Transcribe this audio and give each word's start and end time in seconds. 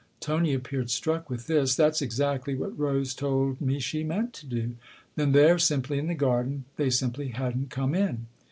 Tony 0.19 0.55
appeared 0.55 0.89
struck 0.89 1.29
with 1.29 1.45
this." 1.45 1.75
That's 1.75 2.01
exactly 2.01 2.55
what 2.55 2.75
Rose 2.79 3.13
told 3.13 3.61
me 3.61 3.77
she 3.77 4.03
meant 4.03 4.33
to 4.33 4.47
do. 4.47 4.71
Then 5.15 5.31
they're 5.31 5.59
simply 5.59 5.99
in 5.99 6.07
the 6.07 6.15
garden 6.15 6.65
they 6.75 6.89
simply 6.89 7.27
hadn't 7.27 7.69
come 7.69 7.93
in." 7.93 8.25